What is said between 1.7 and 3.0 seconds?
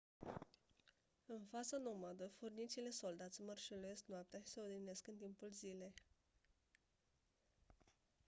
nomadă furnicile